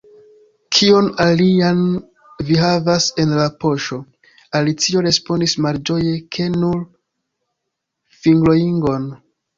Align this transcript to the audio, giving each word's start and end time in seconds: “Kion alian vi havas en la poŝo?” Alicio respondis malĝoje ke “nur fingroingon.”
“Kion 0.75 1.09
alian 1.25 1.83
vi 2.47 2.57
havas 2.61 3.09
en 3.23 3.35
la 3.41 3.45
poŝo?” 3.65 3.99
Alicio 4.61 5.05
respondis 5.09 5.55
malĝoje 5.67 6.17
ke 6.37 6.49
“nur 6.57 6.81
fingroingon.” 8.25 9.11